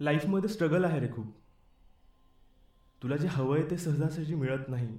लाईफमध्ये 0.00 0.48
स्ट्रगल 0.48 0.84
आहे 0.84 1.00
रे 1.00 1.08
खूप. 1.08 1.26
तुला 3.02 3.16
जे 3.16 3.28
हवं 3.28 3.58
आहे 3.58 3.70
ते 3.70 3.76
सहजासहजी 3.76 4.34
मिळत 4.34 4.68
नाही. 4.68 4.98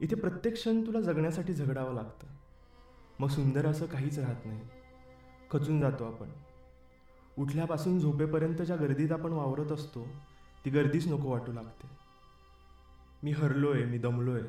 इथे 0.00 0.16
प्रत्येक 0.16 0.54
क्षण 0.54 0.86
तुला 0.86 1.00
जगण्यासाठी 1.00 1.54
झगडावं 1.54 1.94
लागतं. 1.94 2.26
मग 3.18 3.28
सुंदर 3.28 3.66
असं 3.66 3.86
काहीच 3.86 4.18
राहत 4.18 4.46
नाही. 4.46 4.60
खचून 5.50 5.80
जातो 5.80 6.04
आपण. 6.04 6.30
उठल्यापासून 7.38 8.00
झोपेपर्यंत 8.00 8.56
ज्या 8.56 8.76
गर्दीत 8.76 9.12
आपण 9.12 9.32
वावरत 9.32 9.72
असतो 9.72 10.06
ती 10.64 10.70
गर्दीच 10.70 11.08
नको 11.08 11.30
वाटू 11.30 11.52
लागते. 11.52 11.88
मी 13.22 13.30
हरलो 13.30 13.72
आहे 13.72 13.84
मी 13.84 13.98
दमलो 13.98 14.34
आहे 14.34 14.42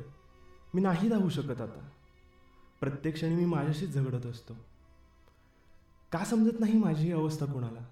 मी 0.74 0.80
नाही 0.80 1.08
धावू 1.08 1.28
शकत 1.28 1.60
आता. 1.60 1.88
प्रत्येक 2.80 3.14
क्षणी 3.14 3.34
मी 3.34 3.44
माझ्याशीच 3.44 3.94
झगडत 3.94 4.26
असतो. 4.26 4.54
का 6.12 6.24
समजत 6.24 6.60
नाही 6.60 6.78
माझी 6.78 7.04
ही 7.04 7.12
अवस्था 7.12 7.46
कोणाला? 7.46 7.84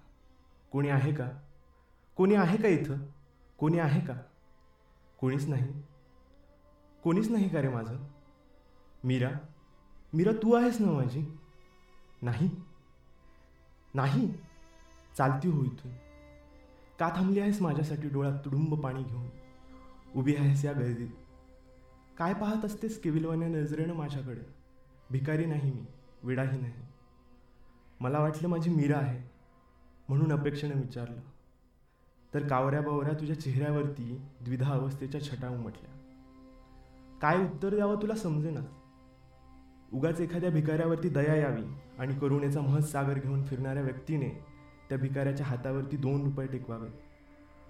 कोणी 0.71 0.89
आहे 0.89 1.13
का? 1.13 1.29
कोणी 2.21 2.35
आहे 2.35 2.57
का 2.57 2.67
इथं? 2.67 2.97
कोणी 3.57 3.79
आहे 3.79 4.01
का? 4.01 4.13
कोणीच 5.17 5.49
नाही. 5.49 5.73
कोणीच 7.03 7.31
नाही 7.31 7.49
का 7.49 7.61
रे 7.61 7.69
माझं? 7.69 7.97
मीरा 9.03 9.29
मीरा 10.13 10.31
तू 10.31 10.53
आहेस 10.53 10.81
ना 10.81 10.91
माझी? 10.91 11.37
नाही. 12.21 12.49
नाही. 13.95 14.33
चालती 15.17 15.47
हो 15.47 15.63
इथून. 15.63 15.91
का 16.99 17.09
थांबली 17.15 17.39
आहेस 17.39 17.61
माझ्यासाठी 17.61 18.09
डोळ्यात 18.09 18.39
तुडुंब 18.45 18.83
पाणी 18.83 19.03
घेऊन? 19.03 19.29
उभी 20.15 20.35
आहेस 20.35 20.65
या 20.65 20.73
गर्दीत. 20.73 21.09
काय 22.17 22.33
पाहत 22.33 22.65
असतेस 22.65 23.01
केविलवान्या 23.01 23.47
नजरेनं 23.47 23.93
माझ्याकडे? 23.93 24.41
भिकारी 25.11 25.45
नाही 25.45 25.71
मी. 25.71 25.85
विडाही 26.23 26.61
नाही. 26.61 26.73
मला 27.99 28.19
वाटलं 28.19 28.47
माझी 28.47 28.69
मीरा 28.69 28.97
आहे. 28.97 29.29
म्हणून 30.09 30.31
अपेक्षेनं 30.31 30.75
विचारलं. 30.75 31.21
तर 32.33 32.47
कावऱ्या 32.47 32.81
बावऱ्या 32.81 33.13
तुझ्या 33.13 33.39
चेहऱ्यावरती 33.39 34.21
द्विधा 34.41 34.73
अवस्थेच्या 34.73 35.21
छटा 35.21 35.49
उमटल्या. 35.49 35.91
काय 37.21 37.37
उत्तर 37.43 37.75
द्यावं 37.75 38.01
तुला 38.01 38.15
समजेना? 38.15 38.59
उगाच 39.93 40.21
एखाद्या 40.21 40.49
भिकाऱ्यावरती 40.49 41.09
दया 41.09 41.35
यावी 41.35 41.63
आणि 41.99 42.15
करुणेचा 42.15 42.61
महज 42.61 42.83
सागर 42.83 43.19
घेऊन 43.19 43.45
फिरणाऱ्या 43.45 43.83
व्यक्तीने 43.83 44.29
त्या 44.89 44.97
भिकाऱ्याच्या 44.97 45.45
हातावरती 45.45 45.97
दोन 45.97 46.23
रुपये 46.23 46.47
टेकवावे. 46.47 46.89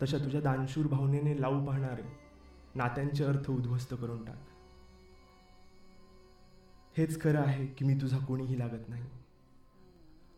तशा 0.01 0.17
तुझ्या 0.17 0.41
दानशूर 0.41 0.87
भावनेने 0.87 1.41
लावू 1.41 1.65
पाहणारे 1.65 2.17
नात्यांचे 2.75 3.23
अर्थ 3.23 3.49
उद्ध्वस्त 3.49 3.93
करून 3.93 4.25
टाक. 4.25 4.37
हेच 6.97 7.21
खरं 7.21 7.39
आहे 7.39 7.67
की 7.67 7.85
मी 7.85 7.95
तुझा 7.95 8.17
कोणीही 8.17 8.59
लागत 8.59 8.89
नाही. 8.89 9.03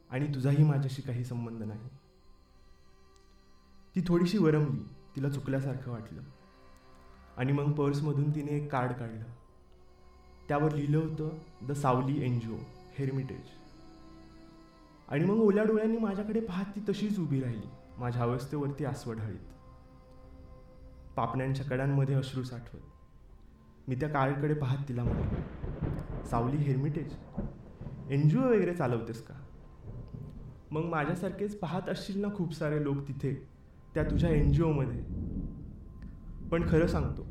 आणि 0.09 0.35
तुझाही 0.35 0.63
माझ्याशी 0.63 1.01
काही 1.01 1.23
संबंध 1.23 1.63
नाही. 1.63 1.89
ती 3.95 4.01
थोडीशी 4.07 4.37
वरमली. 4.37 4.83
तिला 5.15 5.29
चुकल्यासारखं 5.29 5.91
वाटलं. 5.91 6.21
आणि 7.37 7.51
मग 7.51 7.71
पर्समधून 7.71 8.35
तिने 8.35 8.51
एक 8.51 8.71
कार्ड 8.71 8.91
काढलं. 8.91 9.23
त्यावर 10.47 10.71
लिहिलं 10.71 10.97
होतं 10.97 11.29
द 11.67 11.71
सावली 11.71 12.25
एन 12.25 12.39
जी 12.39 12.51
ओ 12.51 12.57
हेरमिटेज. 12.97 13.45
आणि 15.07 15.25
मग 15.25 15.35
ओल्या 15.35 15.63
डोळ्यांनी 15.63 15.97
माझ्याकडे 15.97 16.39
पाहत 16.39 16.65
ती 16.75 16.79
तशीच 16.89 17.19
उभी 17.19 17.41
राहिली 17.41 17.69
माझ्या 17.97 18.23
अवस्थेवरती 18.23 18.85
आसवड 18.85 19.17
हळीत. 19.17 19.53
पापण्यांच्या 21.15 21.65
कड्यांमध्ये 21.65 22.15
अश्रू 22.15 22.43
साठवत. 22.43 22.81
मी 23.87 23.95
त्या 23.95 24.09
कार्डकडे 24.09 24.53
पाहत 24.53 24.87
तिला 24.89 25.03
म्हणाले 25.03 26.27
सावली 26.29 26.57
हेरमिटेज? 26.57 27.15
एन 28.09 28.29
जी 28.29 28.37
ओ 28.37 28.41
वगैरे 28.41 28.73
चालवतेस 28.75 29.27
का? 29.27 29.33
मग 30.71 30.81
माझ्यासारखेच 30.81 31.59
पाहत 31.59 31.89
असशील 31.89 32.21
ना 32.21 32.27
खूप 32.35 32.53
सारे 32.53 32.83
लोक 32.83 32.97
तिथे 32.97 33.53
त्या 33.93 34.03
तुझ्या 34.03 34.29
एन 34.29 34.53
जी 34.53 34.61
ओमध्ये 34.61 34.99
पण 36.49 36.69
खरं 36.69 36.87
सांगतो 36.87 37.27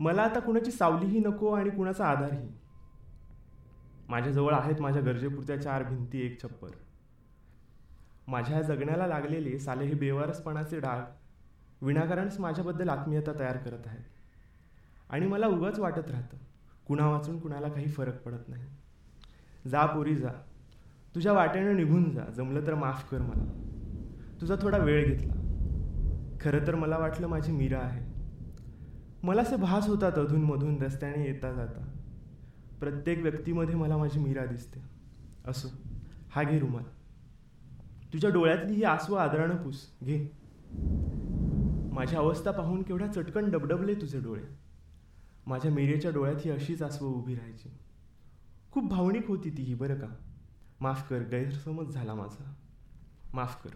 मला 0.00 0.22
आता 0.22 0.40
कुणाची 0.40 0.70
सावलीही 0.70 1.20
नको 1.20 1.52
आणि 1.52 1.70
कुणाचा 1.70 2.06
आधारही. 2.06 2.48
माझ्याजवळ 4.08 4.52
आहेत 4.52 4.80
माझ्या 4.80 5.02
गरजेपुरत्या 5.02 5.62
चार 5.62 5.82
भिंती 5.82 6.26
एक 6.26 6.42
छप्पर. 6.42 6.68
माझ्या 8.28 8.62
जगण्याला 8.62 9.06
लागलेले 9.06 9.58
साले 9.58 9.84
हे 9.84 9.94
बेवारसपणाचे 9.94 10.80
डाग 10.80 11.02
विनाकारणच 11.82 12.40
माझ्याबद्दल 12.40 12.88
आत्मीयता 12.88 13.32
तयार 13.38 13.56
करत 13.56 13.86
आहेत. 13.86 14.04
आणि 15.10 15.26
मला 15.26 15.46
उगाच 15.46 15.78
वाटत 15.78 16.10
राहतं 16.10 16.36
कुणा 16.86 17.06
वाचून 17.06 17.38
कुणाला 17.40 17.68
काही 17.68 17.86
फरक 17.86 18.22
पडत 18.22 18.48
नाही. 18.48 18.64
जा 19.68 19.86
पोरी 19.86 20.16
जा. 20.16 20.30
तुझ्या 21.14 21.32
वाटेनं 21.32 21.76
निघून 21.76 22.10
जा. 22.10 22.24
जमलं 22.24 22.66
तर 22.66 22.74
माफ 22.74 23.10
कर 23.10 23.18
मला. 23.18 23.64
तुझा 24.40 24.54
थोडा 24.62 24.78
वेळ 24.78 25.06
घेतला. 25.06 25.37
खरं 26.40 26.66
तर 26.66 26.74
मला 26.74 26.98
वाटलं 26.98 27.26
माझी 27.26 27.52
मीरा 27.52 27.78
आहे. 27.78 28.18
मला 29.22 29.42
असे 29.42 29.56
भास 29.56 29.88
होतात 29.88 30.12
अधूनमधून 30.12 30.82
रस्त्याने 30.82 31.24
येता 31.24 31.52
जाता. 31.52 31.92
प्रत्येक 32.80 33.18
व्यक्तीमध्ये 33.18 33.74
मला 33.74 33.96
माझी 33.96 34.20
मीरा 34.20 34.46
दिसते. 34.46 34.80
असो 35.46 35.68
हा 36.30 36.42
घे 36.42 36.58
रुमाल. 36.58 36.82
तुझ्या 38.12 38.30
डोळ्यातली 38.30 38.74
ही 38.74 38.82
आसवं 38.82 39.20
आदरानं 39.20 39.56
पूस. 39.56 39.90
घे. 40.04 40.28
माझी 41.92 42.16
अवस्था 42.16 42.50
पाहून 42.50 42.82
केवढ्या 42.82 43.12
चटकन 43.12 43.50
डबडबले 43.50 43.94
तुझे 43.94 44.20
डोळे. 44.20 44.42
माझ्या 45.46 45.72
मीरेच्या 45.72 46.10
डोळ्यात 46.10 46.36
ही 46.44 46.50
अशीच 46.50 46.82
आसवं 46.82 47.08
उभी 47.08 47.34
राहायची. 47.34 47.68
खूप 48.70 48.88
भावनिक 48.88 49.28
होती 49.28 49.50
ती 49.50 49.62
ही 49.62 49.74
बरं 49.74 49.94
का? 49.94 50.06
माफ 50.80 51.08
कर 51.08 51.18
गैरसमज 51.18 51.92
झाला 51.92 52.14
माझा. 52.14 52.54
माफ 53.34 53.64
कर. 53.64 53.70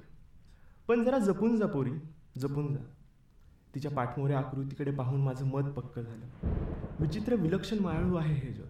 पण 0.89 1.05
जरा 1.05 1.19
जपून 1.19 1.57
जा 1.57 1.67
पोरी. 1.67 1.91
जपून 2.39 2.75
जा. 2.75 2.85
तिच्या 3.75 3.91
पाठमोऱ्या 3.91 4.39
आकृतीकडे 4.39 4.91
पाहून 4.91 5.21
माझं 5.21 5.47
मत 5.47 5.73
पक्क 5.73 5.99
झालं. 5.99 6.49
विचित्र 7.01 7.35
विलक्षण 7.35 7.79
मायाळू 7.79 8.17
आहे 8.17 8.35
हे 8.35 8.53
जग. 8.53 8.67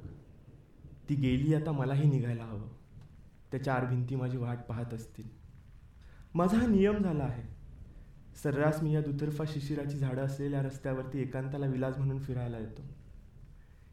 ती 1.09 1.15
गेली 1.15 1.55
आता 1.55 1.73
मलाही 1.73 2.09
निघायला 2.09 2.45
हवं. 2.45 2.69
त्या 3.51 3.65
चार 3.65 3.85
भिंती 3.85 4.17
माझी 4.17 4.37
वाट 4.37 4.59
पाहत 4.69 4.95
असतील. 4.95 5.29
माझा 6.35 6.59
हा 6.59 6.67
नियम 6.67 7.03
झाला 7.03 7.25
आहे. 7.25 7.43
सर्रास 8.43 8.83
मी 8.83 8.95
या 8.95 9.01
दुतर्फा 9.01 9.45
शिशिराची 9.49 9.99
झाडं 9.99 10.23
असलेल्या 10.23 10.63
रस्त्यावरती 10.63 11.23
एकांताला 11.23 11.67
विलास 11.67 11.99
म्हणून 11.99 12.19
फिरायला 12.19 12.59
येतो. 12.59 12.83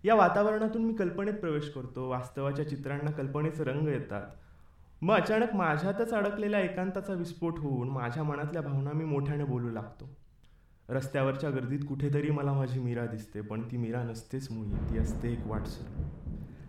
या 0.03 0.16
वातावरणातून 0.16 0.86
मी 0.86 0.94
कल्पनेत 0.94 1.34
प्रवेश 1.34 1.69
करतो. 1.69 2.09
वास्तवाच्या 2.09 2.69
चित्रांना 2.69 3.12
कल्पनेचे 3.12 3.63
रंग 3.63 3.88
येतात. 3.88 4.28
मग 5.01 5.15
अचानक 5.15 5.55
माझ्यातच 5.55 6.13
अडकलेल्या 6.13 6.59
एकांताचा 6.59 7.13
विस्फोट 7.13 7.59
होऊन 7.59 7.89
माझ्या 7.89 8.23
मनातल्या 8.23 8.61
भावना 8.61 8.91
मी 8.91 9.05
मोठ्याने 9.05 9.43
बोलू 9.43 9.69
लागतो. 9.69 10.17
रस्त्यावरच्या 10.89 11.49
गर्दीत 11.49 11.79
कुठेतरी 11.89 12.31
मला 12.31 12.53
माझी 12.53 12.79
मीरा 12.79 13.05
दिसते 13.05 13.41
पण 13.41 13.71
ती 13.71 13.77
मीरा 13.77 14.03
नसतेच 14.03 14.51
मुळी 14.51 14.71
ती 14.71 14.97
असते 14.97 15.31
एक 15.31 15.39
वाटसर. 15.45 16.03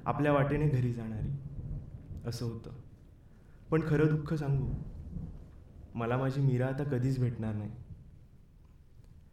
आपल्या 0.07 0.33
वाटेने 0.33 0.69
घरी 0.69 0.93
जाणारी. 0.93 1.29
असं 2.27 2.47
होतं. 2.47 2.71
पण 3.71 3.81
खरं 3.89 4.07
दुःख 4.07 4.35
सांगू 4.35 4.75
मला 5.95 6.17
माझी 6.17 6.41
मीरा 6.41 6.67
आता 6.67 6.85
कधीच 6.85 7.21
भेटणार 7.21 7.55
नाही. 7.55 7.71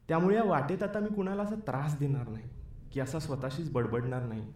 त्यामुळे 0.09 0.35
या 0.35 0.43
वाटेत 0.43 0.83
आता 0.83 0.99
मी 0.99 1.07
कुणाला 1.07 1.43
असा 1.43 1.55
त्रास 1.55 1.99
देणार 1.99 2.27
नाही 2.27 2.49
की 2.91 2.99
असा 2.99 3.19
स्वतःशीच 3.19 3.71
बडबडणार 3.71 4.23
नाही. 4.23 4.53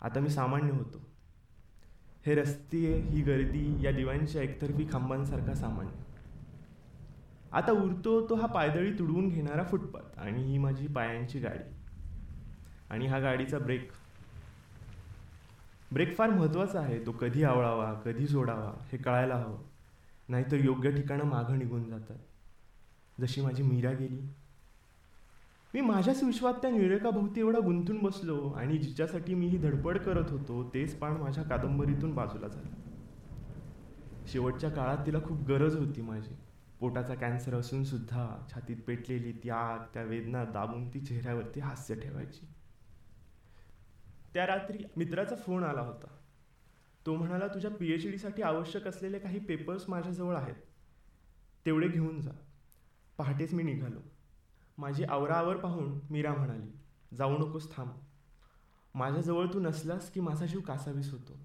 आता 0.00 0.20
मी 0.20 0.28
सामान्य 0.28 0.72
होतो. 0.72 1.13
हे 2.26 2.34
रस्ते 2.34 2.98
ही 2.98 3.22
गर्दी 3.22 3.84
या 3.84 3.92
दिव्यांच्या 3.92 4.42
एकतर्फी 4.42 4.86
खांबांसारखा 4.92 5.54
सामान्य. 5.54 5.92
आता 7.52 7.72
उरतो 7.72 8.28
तो 8.28 8.34
हा 8.34 8.46
पायदळी 8.46 8.98
तुडवून 8.98 9.28
घेणारा 9.28 9.64
फुटपाथ 9.64 10.18
आणि 10.18 10.44
ही 10.44 10.58
माझी 10.58 10.86
पायांची 10.86 11.38
गाडी. 11.38 11.74
आणि 12.90 13.06
हा 13.06 13.18
गाडीचा 13.18 13.58
ब्रेक. 13.58 13.90
ब्रेक 15.92 16.16
फार 16.16 16.30
महत्त्वाचा 16.30 16.80
आहे. 16.80 17.06
तो 17.06 17.12
कधी 17.12 17.42
आवळावा 17.42 17.94
कधी 17.94 18.26
सोडावा 18.26 18.84
हे 18.92 18.98
कळायला 18.98 19.36
हवं. 19.36 19.58
नाहीतर 20.28 20.56
योग्य 20.64 20.90
ठिकाणं 20.90 21.24
मागं 21.24 21.58
निघून 21.58 21.88
जातात. 21.88 22.16
जशी 23.20 23.40
माझी 23.40 23.62
मीरा 23.62 23.92
गेली 23.92 24.20
मी 25.74 25.80
माझ्याच 25.80 26.22
विश्वात 26.22 26.54
त्या 26.54 26.70
निरेकाभोवती 26.70 27.40
एवढा 27.40 27.58
गुंतून 27.58 27.98
बसलो 27.98 28.50
आणि 28.50 28.78
जिच्यासाठी 28.78 29.34
मी 29.34 29.46
ही 29.46 29.58
धडपड 29.58 29.98
करत 29.98 30.30
होतो 30.30 30.70
तेच 30.74 30.98
पाण 30.98 31.12
माझ्या 31.12 31.44
कादंबरीतून 31.44 32.14
बाजूला 32.14 32.48
झालं. 32.48 32.68
शेवटच्या 34.26 34.70
काळात 34.70 35.06
तिला 35.06 35.18
खूप 35.24 35.46
गरज 35.48 35.76
होती 35.76 36.00
माझी. 36.00 36.34
पोटाचा 36.80 37.14
कॅन्सर 37.14 37.54
असून 37.54 37.84
सुद्धा 37.84 38.46
छातीत 38.52 38.76
पेटलेली 38.86 39.32
ती 39.32 39.50
आग 39.50 39.78
त्या 39.94 40.02
वेदना 40.02 40.44
दाबून 40.44 40.94
ती 40.94 41.00
चेहऱ्यावरती 41.00 41.60
हास्य 41.60 41.94
ठेवायची. 41.94 42.46
त्या 44.34 44.46
रात्री 44.46 44.78
मित्राचा 44.96 45.36
फोन 45.36 45.64
आला 45.64 45.80
होता. 45.80 46.06
तो 47.06 47.16
म्हणाला 47.16 47.46
तुझ्या 47.46 47.70
पी 47.70 47.92
एच 47.92 48.10
डीसाठी 48.10 48.42
आवश्यक 48.42 48.86
असलेले 48.86 49.18
काही 49.18 49.38
पेपर्स 49.38 49.84
माझ्याजवळ 49.88 50.36
आहेत. 50.36 50.54
तेवढे 51.66 51.88
घेऊन 51.88 52.20
जा. 52.20 52.30
पहाटेच 53.18 53.54
मी 53.54 53.62
निघालो. 53.62 54.13
माझी 54.78 55.04
आवराआवर 55.04 55.56
पाहून 55.56 55.98
मीरा 56.10 56.34
म्हणाली 56.34 56.70
जाऊ 57.16 57.38
नकोस 57.38 57.76
थांब. 57.76 57.90
माझ्याजवळ 58.94 59.46
तू 59.54 59.60
नसलास 59.60 60.10
की 60.10 60.20
माझा 60.20 60.46
जीव 60.46 60.60
कासावीस 60.60 61.12
होतो. 61.12 61.38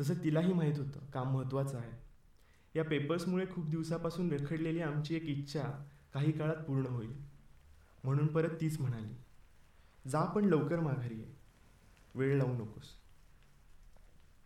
तसं 0.00 0.14
तिलाही 0.14 0.52
माहीत 0.52 0.78
होतं 0.78 1.00
काम 1.00 1.34
महत्त्वाचं 1.34 1.78
आहे. 1.78 1.90
या 2.76 2.84
पेपर्समुळे 2.84 3.46
खूप 3.46 3.68
दिवसापासून 3.68 4.32
रेखडलेली 4.32 4.80
आमची 4.80 5.16
एक 5.16 5.22
इच्छा 5.22 5.84
काही 6.14 6.32
काळात 6.32 6.56
पूर्ण 6.56 6.86
होईल. 6.86 7.12
म्हणून 8.04 8.26
परत 8.26 8.50
तीच 8.60 8.80
म्हणाली 8.80 9.14
जा 10.10 10.24
पण 10.24 10.44
लवकर 10.44 10.80
माघारी 10.80 11.18
ये. 11.18 11.36
वेळ 12.14 12.38
लावू 12.38 12.54
नकोस. 12.54 12.84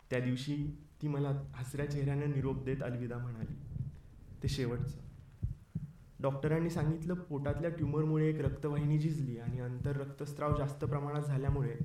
त्या 0.09 0.19
दिवशी 0.19 0.85
ती 1.01 1.07
मला 1.07 1.29
हसऱ्या 1.55 1.91
चेहऱ्यानं 1.91 2.31
निरोप 2.31 2.63
देत 2.63 2.83
अलविदा 2.83 3.17
म्हणाली 3.17 3.55
ते 4.43 4.47
शेवटचं. 4.47 5.04
डॉक्टरांनी 6.21 6.69
सांगितलं 6.69 7.13
पोटातल्या 7.13 7.69
ट्युमरमुळे 7.69 8.29
एक 8.29 8.41
रक्तवाहिनी 8.41 8.99
झिजली 8.99 9.37
आणि 9.37 9.59
अंतर 9.59 9.97
रक्तस्राव 9.97 10.57
जास्त 10.57 10.85
प्रमाणात 10.85 11.21
झाल्यामुळे 11.21 11.75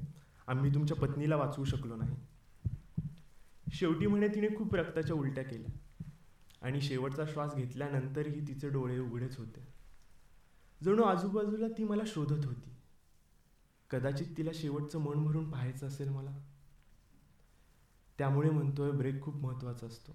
आम्ही 0.47 0.75
तुमच्या 0.75 0.97
पत्नीला 0.97 1.37
वाचवू 1.37 1.65
शकलो 1.65 1.97
नाही. 1.97 2.17
शेवटी 3.73 4.07
म्हणे 4.07 4.29
तिने 4.29 4.49
खूप 4.57 4.75
रक्ताच्या 4.75 5.17
उलट्या 5.17 5.45
केल्या 5.45 5.71
आणि 6.63 6.81
शेवटचा 6.81 7.25
श्वास 7.27 7.55
घेतल्यानंतरही 7.55 8.49
तिचे 8.49 8.69
डोळे 8.69 8.99
उघडेच 8.99 9.39
होते. 9.39 9.67
जणू 10.85 11.03
आजूबाजूला 11.03 11.69
ती 11.79 11.85
मला 11.85 12.03
शोधत 12.07 12.45
होती. 12.45 12.77
कदाचित 13.91 14.27
तिला 14.37 14.51
शेवटचं 14.55 14.99
मन 14.99 15.25
भरून 15.25 15.51
पाहायचं 15.51 15.87
असेल 15.87 16.09
मला. 16.09 16.39
त्यामुळे 18.19 18.51
म्हणतोय 18.51 18.91
ब्रेक 18.91 19.23
खूप 19.23 19.37
महत्त्वाचा 19.37 19.87
असतो. 19.87 20.13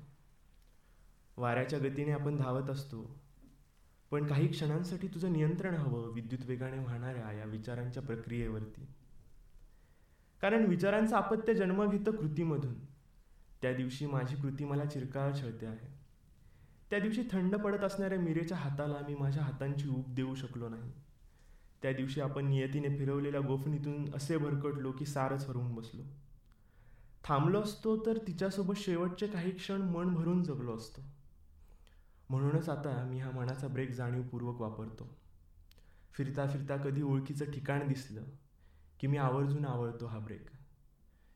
वाऱ्याच्या 1.38 1.80
गतीने 1.80 2.12
आपण 2.12 2.38
धावत 2.38 2.70
असतो. 2.70 3.20
पण 4.16 4.28
काही 4.28 4.48
क्षणांसाठी 4.48 5.08
तुझं 5.08 5.34
नियंत्रण 5.34 5.76
हवं 5.76 6.14
विद्युत 6.14 6.46
वेगाने 6.46 6.80
वाहणाऱ्या 6.80 7.32
या 7.32 7.46
विचारांच्या 7.46 8.04
प्रक्रियेवरती. 8.04 8.88
कारण 10.42 10.66
विचारांचं 10.66 11.16
आपत्य 11.16 11.54
जन्म 11.54 11.90
घेतं 11.90 12.12
कृतीमधून. 12.12 12.74
त्या 13.62 13.74
दिवशी 13.74 14.06
माझी 14.06 14.36
कृती 14.36 14.66
मला 14.66 14.86
चिरकाळ 14.86 15.32
छळते 15.42 15.66
आहे. 15.66 16.00
त्या 16.90 17.00
दिवशी 17.00 17.24
थंड 17.32 17.56
पडत 17.56 17.84
असणाऱ्या 17.84 18.20
मिरेच्या 18.20 18.58
हाताला 18.58 19.00
मी 19.08 19.16
माझ्या 19.16 19.44
हातांची 19.44 19.90
ऊब 19.90 20.14
देऊ 20.14 20.36
शकलो 20.36 20.70
नाही. 20.70 20.92
त्या 21.82 21.94
दिवशी 21.94 22.22
आपण 22.22 22.46
नियतीने 22.46 22.98
फिरवलेल्या 22.98 23.42
गोफणीतून 23.42 24.16
असे 24.16 24.38
भरकटलो 24.38 24.92
की 24.92 25.06
सारच 25.06 25.50
हरवून 25.50 25.76
बसलो. 25.76 26.04
थांबलो 27.24 27.62
असतो 27.62 28.06
तर 28.06 28.18
तिच्यासोबत 28.18 28.74
शेवटचे 28.78 29.28
काही 29.28 29.52
क्षण 29.52 29.82
मन 29.82 30.14
भरून 30.14 30.44
जगलो 30.44 30.76
असतो. 30.76 31.15
म्हणूनच 32.30 32.70
आता 32.70 33.04
मी 33.04 33.20
हा 33.20 33.32
मनाचा 33.32 33.68
ब्रेक 33.68 33.92
जाणीवपूर्वक 33.92 34.62
वापरतो. 34.62 35.08
फिरता 36.14 36.48
फिरता 36.48 36.78
कधी 36.78 37.02
ओळखीचं 37.02 37.46
ठिकाण 37.46 37.88
दिसलं 37.88 38.24
की 39.00 39.08
मी 39.08 39.18
आवर्जून 39.18 39.66
आवडतो 39.66 40.06
हा 40.06 40.20
ब्रेक 40.20 40.50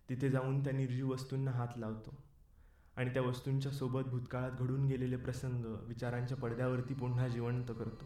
तिथे 0.09 0.29
जाऊन 0.29 0.63
त्या 0.63 0.73
निर्जीव 0.73 1.11
वस्तूंना 1.11 1.51
हात 1.51 1.67
लावतो 1.77 2.23
आणि 2.97 3.13
त्या 3.13 3.21
वस्तूंच्या 3.21 3.71
सोबत 3.71 4.07
भूतकाळात 4.07 4.51
घडून 4.51 4.85
गेलेले 4.85 5.15
प्रसंग 5.15 5.65
विचारांच्या 5.87 6.37
पडद्यावरती 6.37 6.93
पुन्हा 6.93 7.27
जिवंत 7.27 7.65
करतो. 7.69 8.05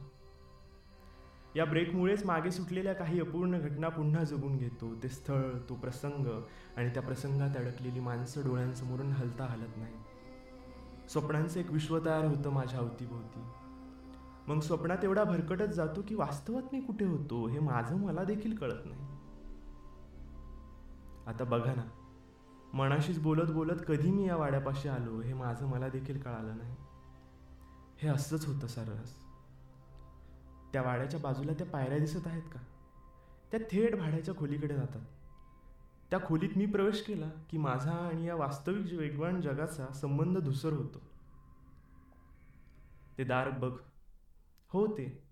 या 1.56 1.66
ब्रेकमुळेच 1.66 2.26
मागे 2.26 2.52
सुटलेल्या 2.52 2.94
काही 2.94 3.20
अपूर्ण 3.20 3.60
घटना 3.60 3.90
पुन्हा 3.90 4.24
जगून 4.24 4.58
घेतो. 4.58 4.96
ते 5.04 5.10
स्थळ 5.10 5.52
तो 5.70 5.76
प्रसंग 5.76 6.44
आणि 6.78 6.90
त्या 6.90 7.04
प्रसंगात 7.04 7.58
अडकलेली 7.58 8.00
माणसं 8.00 8.42
डोळ्यांसमोरून 8.44 9.12
हलता 9.12 9.46
हलत 9.46 9.78
नाही 9.78 10.03
स्वप्नांचं 11.14 11.60
एक 11.60 11.72
विश्व 11.72 12.06
तयार 12.06 12.26
होतं 12.26 12.50
माझ्या 12.50 12.80
अवतीभोवती. 12.80 13.40
मग 14.48 14.60
स्वप्नात 14.60 14.98
एवढा 15.04 15.24
भरकटच 15.24 15.70
जातो 15.70 16.02
की 16.08 16.16
वास्तवात 16.16 16.64
मी 16.74 16.82
कुठे 16.82 17.06
होतो 17.06 17.48
हे 17.48 17.60
माझं 17.60 17.96
मला 17.98 18.24
देखील 18.24 18.56
कळत 18.56 18.86
नाही. 18.86 19.02
आता 21.28 21.44
बघा 21.44 21.74
ना 21.74 21.84
मनाशीच 22.74 23.20
बोलत 23.20 23.52
बोलत 23.52 23.82
कधी 23.88 24.12
मी 24.12 24.28
या 24.28 24.36
वाड्यापाशी 24.36 24.90
आलो 24.90 25.22
हे 25.22 25.34
माझं 25.34 25.66
मला 25.66 25.90
देखील 25.90 26.22
कळालं 26.22 26.58
नाही. 26.58 26.76
हे 27.98 28.10
असंच 28.10 28.46
होतं 28.46 28.68
सरस 28.68 29.16
त्या 30.74 30.82
वाड्याच्या 30.82 31.20
बाजूला 31.20 31.54
त्या 31.54 31.68
पायऱ्या 31.68 31.98
दिसत 31.98 32.28
आहेत 32.28 32.44
का? 32.54 32.60
त्या 33.52 33.60
थेट 33.72 33.96
भाड्याच्या 33.96 34.36
खोलीकडे 34.36 34.76
जातात. 34.76 35.02
त्या 36.14 36.26
खोलीत 36.28 36.50
मी 36.56 36.66
प्रवेश 36.66 37.02
केला 37.02 37.30
की 37.50 37.58
माझा 37.58 37.92
आणि 37.92 38.28
या 38.28 38.36
वास्तविक 38.36 38.94
वेगवान 38.94 39.42
जगाचा 39.42 39.94
संबंध 39.94 40.38
धुसर 40.38 40.74
होतो. 40.74 41.02
ते 43.18 43.24
दार 43.24 43.50
बघ. 43.50 43.78
हो 44.68 44.88
ते 44.88 45.24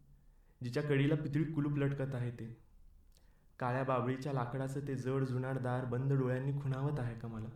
जिच्या 0.64 0.84
कडीला 0.84 1.16
पितळी 1.16 1.44
कुलूप 1.44 1.78
लटकत 1.78 2.16
आहे 2.16 2.32
ते. 2.32 2.58
काळ्या 3.60 3.84
बाबळीच्या 3.84 4.34
लाकडाचं 4.34 4.88
ते 4.88 4.96
जड 4.96 5.24
जुनाड 5.24 5.58
दार 5.58 5.86
बंद 5.86 6.14
डोळ्यांनी 6.14 6.52
खुणावत 6.52 7.00
आहे 7.00 7.20
का 7.20 7.28
मला? 7.28 7.50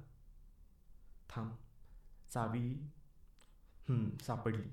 थांब. 1.29 1.51
चावी 2.29 2.75
सापडली. 4.21 4.69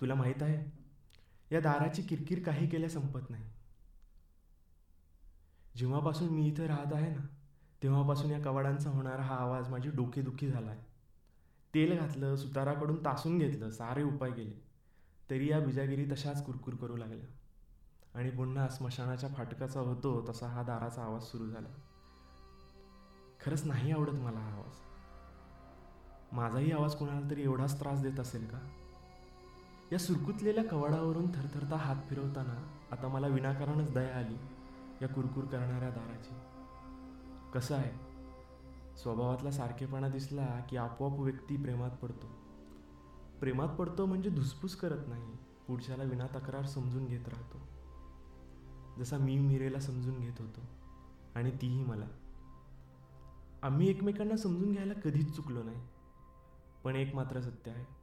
तुला 0.00 0.14
माहीत 0.14 0.42
आहे 0.42 0.70
या 1.54 1.60
दाराची 1.60 2.02
किरकिर 2.02 2.42
काही 2.42 2.68
केल्या 2.68 2.90
संपत 2.90 3.30
नाही. 3.30 3.44
जेव्हापासून 5.76 6.28
मी 6.28 6.46
इथं 6.48 6.66
राहत 6.66 6.92
आहे 6.92 7.10
ना 7.10 7.26
तेव्हापासून 7.82 8.30
या 8.30 8.40
कवाडांचा 8.40 8.90
होणारा 8.90 9.22
हा 9.22 9.36
आवाज 9.36 9.68
माझी 9.68 9.90
डोकेदुखी 9.90 10.48
झाला 10.48 10.70
आहे 10.70 10.80
तेल 11.74 11.98
घातलं 11.98 12.36
सुताराकडून 12.36 13.04
तासून 13.04 13.38
घेतलं 13.38 13.70
सारे 13.70 14.02
उपाय 14.02 14.30
केले. 14.30 14.54
तरी 15.30 15.50
या 15.50 15.60
बिजागिरी 15.60 16.04
तशाच 16.10 16.44
कुरकुर 16.44 16.74
करू 16.74 16.96
लागल्या. 16.96 17.26
आणि 18.14 18.30
पुन्हा 18.30 18.68
स्मशानाच्या 18.68 19.28
फाटकाचा 19.28 19.80
होतो 19.80 20.26
तसा 20.28 20.46
हा 20.46 20.62
दाराचा 20.62 21.02
आवाज 21.02 21.22
सुरू 21.22 21.46
झाला. 21.46 21.68
खरंच 23.40 23.64
नाही 23.64 23.92
आवडत 23.92 24.12
मला 24.12 24.40
हा 24.40 24.52
आवाज. 24.52 24.80
माझाही 26.32 26.72
आवाज 26.72 26.94
कोणाला 26.94 27.30
तरी 27.30 27.42
एवढाच 27.42 27.80
त्रास 27.80 28.02
देत 28.02 28.20
असेल 28.20 28.46
का? 28.46 28.58
या 29.92 29.98
सुरकुतलेल्या 29.98 30.64
कवाडावरून 30.64 31.30
थरथरता 31.30 31.76
हात 31.76 31.96
फिरवताना 32.08 32.86
आता 32.90 33.08
मला 33.08 33.26
विनाकारणच 33.26 33.92
दया 33.92 34.18
आली 34.18 34.36
या 35.02 35.08
कुरकुर 35.08 35.44
करणाऱ्या 35.44 35.90
दाराची. 35.90 36.34
कसं 37.54 37.76
आहे? 37.76 38.10
स्वभावातला 38.96 39.50
सारखेपणा 39.50 40.08
दिसला 40.08 40.60
की 40.68 40.76
आपोआप 40.76 41.20
व्यक्ती 41.20 41.56
प्रेमात 41.56 41.90
पडतो. 41.90 42.26
प्रेमात 43.40 43.68
पडतो 43.68 44.06
म्हणजे 44.06 44.30
धुसफूस 44.30 44.76
करत 44.76 45.08
नाही 45.08 45.32
पुढच्याला 45.68 46.04
विना 46.04 46.26
तक्रार 46.26 46.66
समजून 46.66 47.06
घेत 47.06 47.28
राहतो. 47.28 47.58
जसा 48.98 49.18
मी 49.18 49.38
मिरेला 49.38 49.80
समजून 49.80 50.20
घेत 50.20 50.40
होतो 50.40 50.60
आणि 51.34 51.50
तीही 51.50 51.84
मला. 51.84 52.06
आम्ही 53.62 53.88
एकमेकांना 53.88 54.36
समजून 54.36 54.72
घ्यायला 54.72 54.94
कधीच 54.94 55.36
चुकलो 55.36 55.62
नाही 55.62 55.80
पण 56.84 56.96
एक 56.96 57.14
मात्र 57.14 57.40
सत्य 57.40 57.70
आहे. 57.70 57.99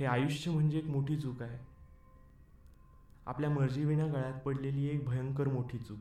हे 0.00 0.06
आयुष्य 0.06 0.50
म्हणजे 0.50 0.78
एक 0.78 0.84
मोठी 0.84 1.16
चूक 1.16 1.42
आहे. 1.42 1.58
आपल्या 3.26 3.50
मर्जीविना 3.50 4.06
गळ्यात 4.06 4.40
पडलेली 4.40 4.86
एक 4.86 5.04
भयंकर 5.04 5.48
मोठी 5.48 5.78
चूक. 5.78 5.98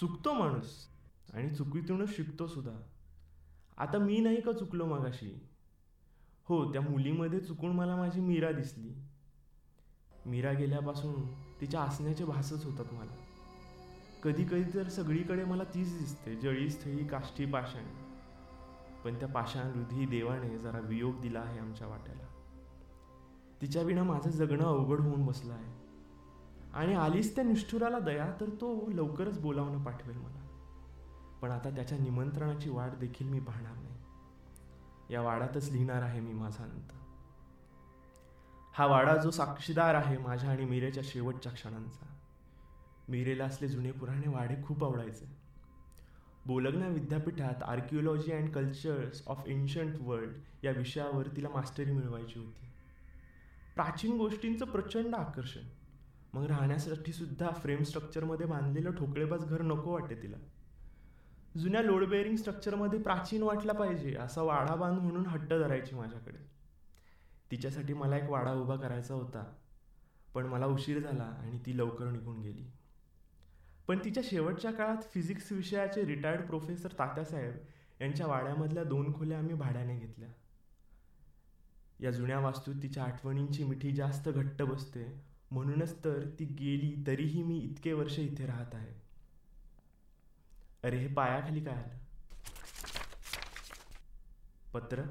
चुकतो 0.00 0.32
माणूस 0.32 0.88
आणि 1.34 1.54
चुकीतूनच 1.54 2.16
शिकतो 2.16 2.46
सुद्धा. 2.46 2.72
आता 3.78 3.98
मी 3.98 4.20
नाही 4.20 4.40
का 4.40 4.52
चुकलो 4.52 4.86
मागाशी? 4.86 5.48
हो 6.44 6.72
त्या 6.72 6.82
मुलीमध्ये 6.82 7.40
चुकून 7.40 7.72
मला 7.72 7.96
माझी 7.96 8.20
मीरा 8.20 8.52
दिसली. 8.52 8.94
मीरा 10.26 10.52
गेल्यापासून 10.52 11.32
तिच्या 11.60 11.80
असण्याचे 11.80 12.24
भासच 12.24 12.64
होतात 12.64 12.94
मला. 12.94 13.16
कधी 14.22 14.44
कधी 14.44 14.74
तर 14.74 14.88
सगळीकडे 14.88 15.44
मला 15.44 15.64
तीच 15.64 15.98
दिसते 15.98 16.36
जळी 16.36 16.70
स्थळी 16.70 17.06
काष्टी 17.06 17.46
पाषाण. 17.46 17.84
पण 19.04 19.18
त्या 19.18 19.28
पाषाण 19.28 19.66
हृदयी 19.66 20.06
देवाने 20.06 20.58
जरा 20.58 20.78
वियोग 20.78 21.20
दिला 21.20 21.40
आहे 21.40 21.58
आमच्या 21.58 21.86
वाट्याला. 21.86 22.37
तिच्या 23.60 23.82
विना 23.82 24.02
माझं 24.02 24.30
जगणं 24.30 24.64
अवघड 24.64 25.00
होऊन 25.00 25.26
बसलं 25.26 25.52
आहे. 25.52 25.78
आणि 26.74 26.94
आलीच 26.94 27.34
त्या 27.34 27.44
निष्ठुराला 27.44 27.98
दया 27.98 28.32
तर 28.40 28.48
तो 28.48 28.90
लवकरच 28.90 29.40
बोलावणं 29.40 29.84
पाठवेल 29.84 30.16
मला. 30.16 30.44
पण 31.42 31.50
आता 31.50 31.70
त्याच्या 31.70 31.98
निमंत्रणाची 31.98 32.70
वाट 32.70 32.90
देखील 32.90 33.28
मी 33.28 33.40
पाहणार 33.40 33.72
नाही. 33.72 33.96
या 35.10 35.20
वाडातच 35.20 35.70
लिहिणार 35.70 36.02
आहे 36.02 36.20
मी 36.20 36.32
माझा 36.32 36.64
अंत. 36.64 36.92
हा 38.72 38.86
वाडा 38.86 39.16
जो 39.16 39.30
साक्षीदार 39.30 39.94
आहे 39.94 40.18
माझ्या 40.18 40.50
आणि 40.50 40.64
मीरेच्या 40.64 41.02
शेवटच्या 41.06 41.52
क्षणांचा. 41.52 42.06
मीरेला 43.08 43.44
असले 43.44 43.68
जुने 43.68 43.92
पुराणे 43.92 44.28
वाडे 44.28 44.54
खूप 44.66 44.84
आवडायचे. 44.84 45.36
बोलग्ना 46.46 46.88
विद्यापीठात 46.88 47.62
archaeology 47.62 48.32
and 48.32 48.52
cultures 48.52 49.22
of 49.26 49.42
ancient 49.46 49.94
world 50.00 50.64
या 50.64 50.72
विषयावर 50.72 51.26
तिला 51.36 51.48
मास्टरी 51.48 51.92
मिळवायची 51.92 52.38
होती. 52.38 52.67
प्राचीन 53.78 54.16
गोष्टींचं 54.16 54.64
प्रचंड 54.64 55.14
आकर्षण. 55.14 55.66
मग 56.32 56.44
राहण्यासाठी 56.44 57.12
सुद्धा 57.12 57.50
फ्रेम 57.50 57.82
स्ट्रक्चरमध्ये 57.82 58.46
बांधलेलं 58.46 58.90
ठोकळेबाज 58.90 59.44
घर 59.44 59.62
नको 59.62 59.92
वाटते 59.92 60.14
तिला. 60.22 60.36
जुन्या 61.56 61.82
लोड 61.82 62.04
बेअरिंग 62.04 62.36
स्ट्रक्चरमध्ये 62.36 62.98
प्राचीन 62.98 63.42
वाटला 63.42 63.72
पाहिजे 63.72 64.14
असा 64.16 64.42
वाडा 64.42 64.74
बांध 64.74 64.98
म्हणून 64.98 65.26
हट्ट 65.26 65.48
धरायची 65.48 65.94
माझ्याकडे. 65.94 66.38
तिच्यासाठी 67.50 67.94
मला 67.94 68.16
एक 68.16 68.28
वाडा 68.30 68.52
उभा 68.52 68.76
करायचा 68.76 69.14
होता 69.14 69.44
पण 70.34 70.46
मला 70.46 70.66
उशीर 70.66 70.98
झाला 70.98 71.24
आणि 71.24 71.58
ती 71.66 71.76
लवकर 71.78 72.10
निघून 72.10 72.40
गेली. 72.40 72.70
पण 73.88 73.98
तिच्या 74.04 74.22
शेवटच्या 74.26 74.72
काळात 74.72 75.08
फिजिक्स 75.14 75.52
विषयाचे 75.52 76.04
रिटायर्ड 76.04 76.46
प्रोफेसर 76.46 76.92
तात्यासाहेब 76.98 77.54
यांच्या 78.00 78.26
वाड्यामधल्या 78.26 78.84
दोन 78.84 79.14
खोल्या 79.14 79.38
आम्ही 79.38 79.54
भाड्याने 79.54 79.98
घेतल्या. 79.98 80.28
या 82.00 82.10
जुन्या 82.10 82.38
वास्तूत 82.38 82.74
तिच्या 82.82 83.04
आठवणींची 83.04 83.64
मिठी 83.64 83.92
जास्त 83.92 84.28
घट्ट 84.28 84.62
बसते. 84.62 85.22
म्हणूनच 85.50 86.04
तर 86.04 86.30
ती 86.38 86.44
गेली 86.44 87.04
तरीही 87.06 87.42
मी 87.42 87.58
इतके 87.58 87.92
वर्ष 87.92 88.18
इथे 88.18 88.46
राहत 88.46 88.74
आहे. 88.74 88.94
अरे 90.84 90.98
हे 90.98 91.14
पायाखाली 91.14 91.64
काय 91.64 91.74
आलं? 91.74 91.98
पत्र? 94.72 95.02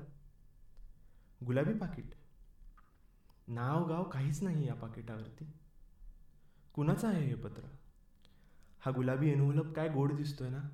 गुलाबी 1.45 1.73
पाकिट? 1.73 2.05
नाव 3.47 3.87
गाव 3.87 4.03
काहीच 4.03 4.43
नाही 4.43 4.67
या 4.67 4.73
पाकिटावरती. 4.73 5.47
कुणाचं 6.73 7.07
आहे 7.07 7.25
हे 7.25 7.35
पत्र? 7.35 7.61
हा 8.79 8.91
गुलाबी 8.91 9.29
एनव्हलप 9.29 9.75
काय 9.75 9.89
गोड 9.89 10.15
दिसतोय 10.15 10.49
ना? 10.49 10.69